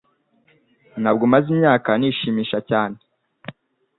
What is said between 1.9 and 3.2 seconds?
nishimisha cyane